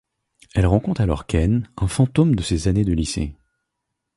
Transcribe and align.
Elle 0.55 0.65
rencontre 0.65 1.01
alors 1.01 1.27
Ken, 1.27 1.69
un 1.77 1.87
fantôme 1.87 2.33
de 2.35 2.41
ses 2.41 2.67
années 2.67 2.83
de 2.83 2.91
lycée. 2.93 3.35